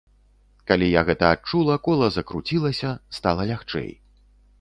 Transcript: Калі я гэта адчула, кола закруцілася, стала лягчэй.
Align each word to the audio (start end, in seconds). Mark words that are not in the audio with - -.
Калі 0.69 0.85
я 0.91 1.01
гэта 1.09 1.25
адчула, 1.35 1.75
кола 1.87 2.07
закруцілася, 2.15 2.95
стала 3.19 3.47
лягчэй. 3.51 3.89